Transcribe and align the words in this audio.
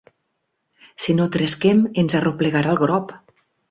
Si 1.05 1.15
no 1.19 1.29
tresquem, 1.37 1.87
ens 2.05 2.19
arreplegarà 2.23 2.77
el 2.77 2.85
grop. 2.87 3.19